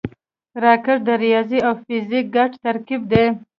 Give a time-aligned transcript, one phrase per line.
[0.63, 3.25] راکټ د ریاضي او فزیک ګډ ترکیب دی